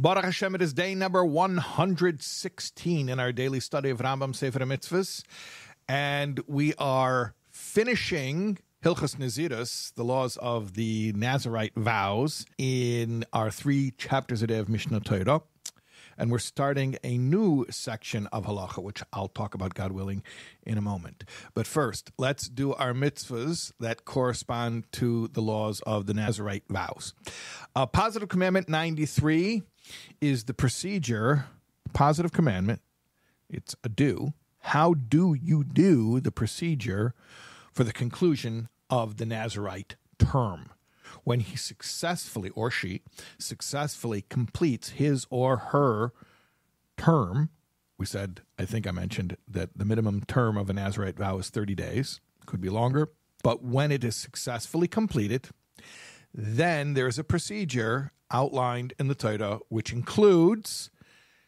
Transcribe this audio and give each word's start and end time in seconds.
Baruch 0.00 0.26
Hashem, 0.26 0.54
it 0.54 0.62
is 0.62 0.72
day 0.72 0.94
number 0.94 1.24
116 1.24 3.08
in 3.08 3.18
our 3.18 3.32
daily 3.32 3.58
study 3.58 3.90
of 3.90 3.98
Rambam 3.98 4.32
Sefer 4.32 4.60
Mitzvahs. 4.60 5.24
And 5.88 6.38
we 6.46 6.72
are 6.78 7.34
finishing 7.50 8.58
Hilchas 8.84 9.16
Nazirus, 9.16 9.92
the 9.94 10.04
laws 10.04 10.36
of 10.36 10.74
the 10.74 11.12
Nazarite 11.14 11.74
vows, 11.74 12.46
in 12.58 13.24
our 13.32 13.50
three 13.50 13.90
chapters 13.98 14.40
a 14.40 14.46
day 14.46 14.58
of 14.58 14.68
Mishneh 14.68 15.02
Torah. 15.02 15.42
And 16.16 16.30
we're 16.30 16.38
starting 16.38 16.96
a 17.02 17.18
new 17.18 17.66
section 17.68 18.28
of 18.28 18.46
halacha, 18.46 18.80
which 18.80 19.02
I'll 19.12 19.28
talk 19.28 19.54
about, 19.54 19.74
God 19.74 19.90
willing, 19.90 20.22
in 20.64 20.78
a 20.78 20.80
moment. 20.80 21.24
But 21.54 21.66
first, 21.66 22.12
let's 22.18 22.48
do 22.48 22.72
our 22.74 22.92
mitzvahs 22.92 23.72
that 23.80 24.04
correspond 24.04 24.84
to 24.92 25.26
the 25.28 25.42
laws 25.42 25.80
of 25.86 26.06
the 26.06 26.14
Nazarite 26.14 26.64
vows. 26.68 27.14
Uh, 27.74 27.86
positive 27.86 28.28
commandment 28.28 28.68
93 28.68 29.62
is 30.20 30.44
the 30.44 30.54
procedure, 30.54 31.46
positive 31.92 32.32
commandment, 32.32 32.80
it's 33.48 33.74
a 33.82 33.88
do. 33.88 34.34
How 34.60 34.94
do 34.94 35.34
you 35.34 35.64
do 35.64 36.20
the 36.20 36.32
procedure 36.32 37.14
for 37.72 37.84
the 37.84 37.92
conclusion 37.92 38.68
of 38.90 39.16
the 39.16 39.26
Nazarite 39.26 39.96
term? 40.18 40.70
when 41.24 41.40
he 41.40 41.56
successfully, 41.56 42.50
or 42.50 42.70
she 42.70 43.02
successfully 43.38 44.24
completes 44.28 44.90
his 44.90 45.26
or 45.30 45.56
her 45.56 46.12
term. 46.96 47.50
We 47.98 48.06
said, 48.06 48.42
I 48.58 48.64
think 48.64 48.86
I 48.86 48.92
mentioned 48.92 49.36
that 49.48 49.76
the 49.76 49.84
minimum 49.84 50.22
term 50.26 50.56
of 50.56 50.70
a 50.70 50.72
Nazarite 50.72 51.18
vow 51.18 51.38
is 51.38 51.50
30 51.50 51.74
days, 51.74 52.20
could 52.46 52.60
be 52.60 52.68
longer. 52.70 53.08
But 53.42 53.62
when 53.62 53.92
it 53.92 54.04
is 54.04 54.16
successfully 54.16 54.88
completed, 54.88 55.48
then 56.32 56.94
there's 56.94 57.18
a 57.18 57.24
procedure 57.24 58.12
outlined 58.30 58.94
in 58.98 59.08
the 59.08 59.14
Torah 59.14 59.60
which 59.68 59.92
includes 59.92 60.90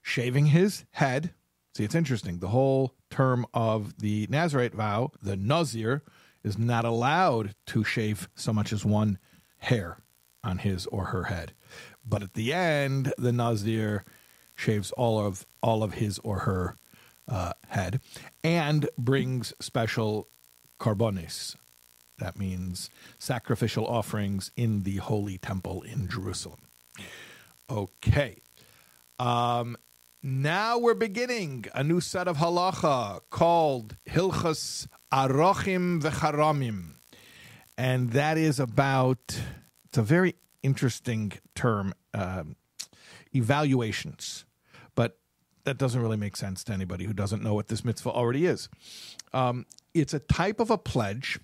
shaving 0.00 0.46
his 0.46 0.84
head. 0.92 1.32
See, 1.74 1.84
it's 1.84 1.94
interesting. 1.94 2.38
The 2.38 2.48
whole 2.48 2.94
term 3.10 3.46
of 3.54 3.98
the 3.98 4.26
Nazarite 4.28 4.74
vow, 4.74 5.12
the 5.22 5.36
Nazir, 5.36 6.02
is 6.42 6.58
not 6.58 6.84
allowed 6.84 7.54
to 7.66 7.84
shave 7.84 8.28
so 8.34 8.52
much 8.52 8.72
as 8.72 8.84
one 8.84 9.18
hair 9.58 9.98
on 10.42 10.58
his 10.58 10.86
or 10.86 11.06
her 11.06 11.24
head. 11.24 11.54
But 12.04 12.22
at 12.22 12.34
the 12.34 12.52
end, 12.52 13.14
the 13.16 13.32
Nazir 13.32 14.04
shaves 14.54 14.90
all 14.92 15.24
of 15.24 15.46
all 15.62 15.82
of 15.82 15.94
his 15.94 16.18
or 16.18 16.40
her 16.40 16.78
uh, 17.28 17.52
head 17.68 18.00
and 18.42 18.88
brings 18.98 19.52
special 19.60 20.28
korbanos. 20.80 21.56
That 22.18 22.38
means 22.38 22.90
sacrificial 23.18 23.86
offerings 23.86 24.50
in 24.56 24.82
the 24.82 24.96
holy 24.96 25.38
temple 25.38 25.82
in 25.82 26.08
Jerusalem. 26.08 26.60
Okay. 27.68 28.38
Um, 29.18 29.76
now 30.22 30.78
we're 30.78 30.94
beginning 30.94 31.64
a 31.74 31.82
new 31.82 32.00
set 32.00 32.28
of 32.28 32.36
halacha 32.36 33.20
called 33.30 33.96
Hilchas 34.08 34.86
Arochim 35.12 36.00
Vecharamim 36.00 36.94
and 37.76 38.10
that 38.10 38.38
is 38.38 38.60
about 38.60 39.40
it's 39.86 39.98
a 39.98 40.02
very 40.02 40.36
interesting 40.62 41.32
term 41.54 41.92
um, 42.14 42.54
evaluations 43.34 44.44
but 44.94 45.18
that 45.64 45.78
doesn't 45.78 46.00
really 46.00 46.16
make 46.16 46.36
sense 46.36 46.62
to 46.64 46.72
anybody 46.72 47.04
who 47.04 47.12
doesn't 47.12 47.42
know 47.42 47.54
what 47.54 47.68
this 47.68 47.84
mitzvah 47.84 48.10
already 48.10 48.46
is 48.46 48.68
um, 49.32 49.66
it's 49.94 50.14
a 50.14 50.20
type 50.20 50.60
of 50.60 50.70
a 50.70 50.78
pledge 50.78 51.40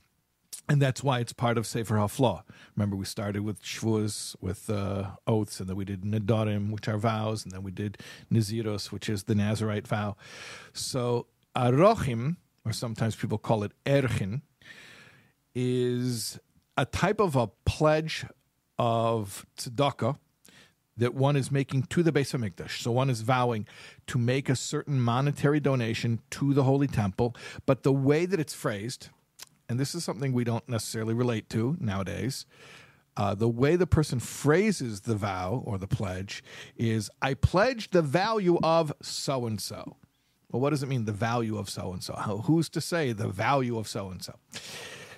and 0.69 0.83
that's 0.83 1.03
why 1.03 1.21
it's 1.21 1.33
part 1.33 1.57
of 1.57 1.67
Sefer 1.67 1.95
Hafla'ah. 1.95 2.43
Remember, 2.77 2.95
we 2.95 3.07
started 3.07 3.43
with 3.43 3.63
Shvuos, 3.63 4.37
with 4.41 4.69
uh, 4.69 5.11
oaths, 5.27 5.61
and 5.61 5.69
then 5.69 5.77
we 5.77 5.85
did 5.85 6.03
Nedarim, 6.03 6.71
which 6.71 6.89
are 6.89 6.99
vows, 6.99 7.45
and 7.45 7.53
then 7.53 7.63
we 7.63 7.71
did 7.71 7.99
Naziros, 8.33 8.93
which 8.93 9.09
is 9.09 9.25
the 9.25 9.35
Nazarite 9.35 9.89
vow. 9.89 10.17
So, 10.75 11.27
Arochim, 11.57 12.37
or 12.65 12.73
sometimes 12.73 13.17
people 13.17 13.39
call 13.39 13.63
it 13.65 13.73
Erchin, 13.87 14.43
is 15.55 16.39
a 16.77 16.85
type 16.85 17.19
of 17.19 17.35
a 17.35 17.49
pledge 17.65 18.27
of 18.79 19.47
tzedakah 19.57 20.19
that 20.97 21.15
one 21.15 21.37
is 21.37 21.51
making 21.51 21.85
to 21.85 22.03
the 22.03 22.13
Beis 22.13 22.37
Hamikdash. 22.37 22.83
So 22.83 22.91
one 22.91 23.09
is 23.09 23.23
vowing 23.23 23.67
to 24.09 24.19
make 24.19 24.49
a 24.49 24.57
certain 24.57 25.01
monetary 25.01 25.61
donation 25.61 26.21
to 26.31 26.53
the 26.53 26.65
Holy 26.65 26.89
Temple, 26.89 27.35
but 27.67 27.85
the 27.85 27.93
way 27.93 28.27
that 28.27 28.39
it's 28.39 28.55
phrased, 28.55 29.09
and 29.69 29.79
this 29.79 29.95
is 29.95 30.05
something 30.05 30.33
we 30.33 30.45
don't 30.45 30.69
necessarily 30.69 31.15
relate 31.15 31.49
to 31.51 31.77
nowadays, 31.81 32.47
uh, 33.17 33.35
the 33.35 33.49
way 33.49 33.75
the 33.77 33.87
person 33.87 34.21
phrases 34.21 35.01
the 35.01 35.17
vow 35.17 35.63
or 35.67 35.77
the 35.77 35.89
pledge 35.89 36.43
is, 36.77 37.11
I 37.21 37.35
pledge 37.35 37.91
the 37.91 38.03
value 38.03 38.59
of 38.63 38.93
so 39.03 39.47
and 39.47 39.61
so. 39.61 39.97
Well, 40.51 40.63
what 40.63 40.71
does 40.71 40.83
it 40.83 40.89
mean, 40.89 41.05
the 41.05 41.13
value 41.13 41.59
of 41.59 41.69
so 41.69 41.93
and 41.93 42.03
so? 42.03 42.15
Who's 42.47 42.69
to 42.71 42.81
say 42.81 43.13
the 43.13 43.29
value 43.29 43.77
of 43.77 43.89
so 43.89 44.09
and 44.09 44.23
so? 44.23 44.35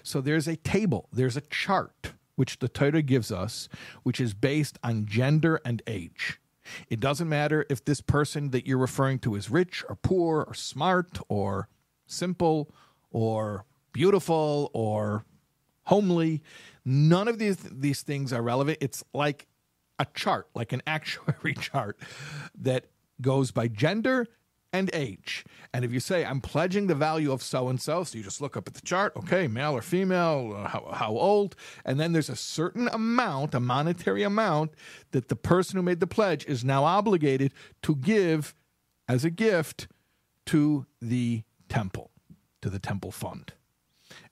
So 0.02 0.20
there's 0.20 0.48
a 0.48 0.56
table, 0.56 1.08
there's 1.12 1.36
a 1.36 1.42
chart 1.42 2.12
which 2.36 2.58
the 2.58 2.68
Torah 2.68 3.02
gives 3.02 3.30
us, 3.30 3.68
which 4.02 4.18
is 4.18 4.32
based 4.32 4.78
on 4.82 5.04
gender 5.04 5.60
and 5.64 5.82
age. 5.86 6.40
It 6.88 7.00
doesn't 7.00 7.28
matter 7.28 7.66
if 7.68 7.84
this 7.84 8.00
person 8.00 8.50
that 8.50 8.66
you're 8.66 8.78
referring 8.78 9.18
to 9.20 9.34
is 9.34 9.50
rich 9.50 9.84
or 9.88 9.96
poor 9.96 10.44
or 10.48 10.54
smart 10.54 11.18
or 11.28 11.68
simple 12.06 12.72
or 13.10 13.66
beautiful 13.92 14.70
or 14.72 15.24
homely. 15.84 16.42
None 16.84 17.28
of 17.28 17.38
these 17.38 17.58
these 17.58 18.02
things 18.02 18.32
are 18.32 18.42
relevant. 18.42 18.78
It's 18.80 19.04
like 19.12 19.46
a 19.98 20.06
chart, 20.14 20.48
like 20.54 20.72
an 20.72 20.82
actuary 20.86 21.54
chart 21.54 21.98
that 22.58 22.86
goes 23.20 23.50
by 23.50 23.68
gender 23.68 24.26
and 24.72 24.90
age. 24.92 25.44
And 25.74 25.84
if 25.84 25.92
you 25.92 26.00
say, 26.00 26.24
I'm 26.24 26.40
pledging 26.40 26.86
the 26.86 26.94
value 26.94 27.32
of 27.32 27.42
so 27.42 27.68
and 27.68 27.80
so, 27.80 28.04
so 28.04 28.16
you 28.16 28.24
just 28.24 28.40
look 28.40 28.56
up 28.56 28.68
at 28.68 28.74
the 28.74 28.80
chart, 28.80 29.12
okay, 29.16 29.48
male 29.48 29.72
or 29.72 29.82
female, 29.82 30.54
uh, 30.56 30.68
how, 30.68 30.88
how 30.92 31.10
old, 31.10 31.56
and 31.84 31.98
then 31.98 32.12
there's 32.12 32.28
a 32.28 32.36
certain 32.36 32.88
amount, 32.88 33.54
a 33.54 33.60
monetary 33.60 34.22
amount, 34.22 34.72
that 35.10 35.28
the 35.28 35.36
person 35.36 35.76
who 35.76 35.82
made 35.82 36.00
the 36.00 36.06
pledge 36.06 36.44
is 36.46 36.64
now 36.64 36.84
obligated 36.84 37.52
to 37.82 37.96
give 37.96 38.54
as 39.08 39.24
a 39.24 39.30
gift 39.30 39.88
to 40.46 40.86
the 41.00 41.42
temple, 41.68 42.10
to 42.62 42.70
the 42.70 42.78
temple 42.78 43.10
fund. 43.10 43.52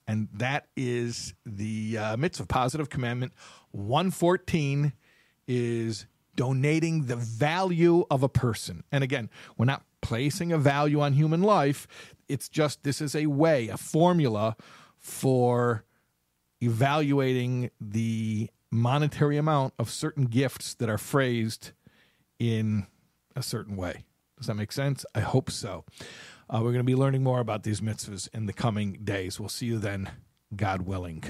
And 0.09 0.27
that 0.33 0.65
is 0.75 1.35
the 1.45 1.95
uh, 1.99 2.17
mitzvah, 2.17 2.47
positive 2.47 2.89
commandment 2.89 3.31
114 3.73 4.93
is 5.47 6.07
donating 6.35 7.05
the 7.05 7.15
value 7.15 8.03
of 8.09 8.23
a 8.23 8.27
person. 8.27 8.83
And 8.91 9.03
again, 9.03 9.29
we're 9.55 9.67
not 9.67 9.83
placing 10.01 10.51
a 10.51 10.57
value 10.57 10.99
on 10.99 11.13
human 11.13 11.43
life. 11.43 11.87
It's 12.27 12.49
just 12.49 12.81
this 12.81 13.01
is 13.01 13.15
a 13.15 13.27
way, 13.27 13.67
a 13.67 13.77
formula 13.77 14.55
for 14.97 15.85
evaluating 16.59 17.69
the 17.79 18.49
monetary 18.71 19.37
amount 19.37 19.75
of 19.77 19.91
certain 19.91 20.25
gifts 20.25 20.73
that 20.73 20.89
are 20.89 20.97
phrased 20.97 21.73
in 22.39 22.87
a 23.35 23.43
certain 23.43 23.75
way. 23.75 24.05
Does 24.39 24.47
that 24.47 24.55
make 24.55 24.71
sense? 24.71 25.05
I 25.13 25.19
hope 25.19 25.51
so. 25.51 25.85
Uh, 26.51 26.57
we're 26.57 26.71
going 26.71 26.77
to 26.77 26.83
be 26.83 26.95
learning 26.95 27.21
more 27.21 27.39
about 27.39 27.61
these 27.61 27.79
mitzvahs 27.79 28.27
in 28.33 28.47
the 28.47 28.53
coming 28.53 28.93
days. 29.03 29.39
We'll 29.39 29.49
see 29.49 29.67
you 29.67 29.77
then, 29.77 30.09
God 30.55 30.81
willing. 30.81 31.23